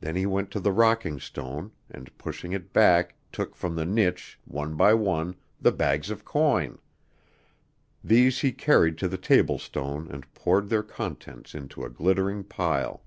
Then 0.00 0.16
he 0.16 0.24
went 0.24 0.50
to 0.52 0.60
the 0.60 0.72
rocking 0.72 1.20
stone, 1.20 1.72
and 1.90 2.16
pushing 2.16 2.52
it 2.52 2.72
back, 2.72 3.16
took 3.30 3.54
from 3.54 3.76
the 3.76 3.84
niche, 3.84 4.38
one 4.46 4.76
by 4.76 4.94
one, 4.94 5.34
the 5.60 5.70
bags 5.70 6.08
of 6.08 6.24
coin. 6.24 6.78
These 8.02 8.38
he 8.38 8.50
carried 8.52 8.96
to 8.96 9.08
the 9.08 9.18
table 9.18 9.58
stone 9.58 10.08
and 10.10 10.32
poured 10.32 10.70
their 10.70 10.82
contents 10.82 11.54
into 11.54 11.84
a 11.84 11.90
glittering 11.90 12.44
pile. 12.44 13.02